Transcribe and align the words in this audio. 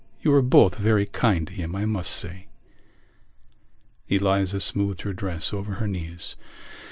You 0.23 0.31
were 0.31 0.41
both 0.41 0.79
very 0.79 1.05
kind 1.05 1.45
to 1.45 1.53
him, 1.53 1.75
I 1.75 1.85
must 1.85 2.09
say." 2.15 2.47
Eliza 4.09 4.59
smoothed 4.59 5.03
her 5.03 5.13
dress 5.13 5.53
over 5.53 5.73
her 5.73 5.87
knees. 5.87 6.35